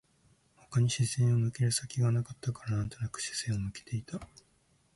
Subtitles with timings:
[0.55, 4.19] 他に視線を向ける先がなかったから、なんとなく視線を向けていた